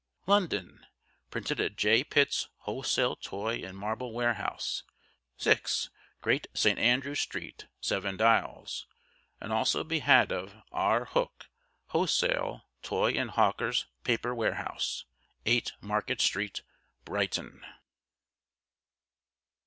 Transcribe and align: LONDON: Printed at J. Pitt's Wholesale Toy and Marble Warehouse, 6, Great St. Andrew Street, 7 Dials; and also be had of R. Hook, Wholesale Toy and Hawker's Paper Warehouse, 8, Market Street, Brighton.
LONDON: 0.25 0.83
Printed 1.29 1.59
at 1.61 1.75
J. 1.77 2.03
Pitt's 2.03 2.47
Wholesale 2.61 3.15
Toy 3.17 3.57
and 3.63 3.77
Marble 3.77 4.11
Warehouse, 4.13 4.81
6, 5.37 5.91
Great 6.21 6.47
St. 6.55 6.79
Andrew 6.79 7.13
Street, 7.13 7.67
7 7.81 8.17
Dials; 8.17 8.87
and 9.39 9.53
also 9.53 9.83
be 9.83 9.99
had 9.99 10.31
of 10.31 10.55
R. 10.71 11.05
Hook, 11.05 11.49
Wholesale 11.89 12.63
Toy 12.81 13.11
and 13.11 13.29
Hawker's 13.29 13.85
Paper 14.03 14.33
Warehouse, 14.33 15.05
8, 15.45 15.73
Market 15.81 16.19
Street, 16.19 16.63
Brighton. 17.05 17.63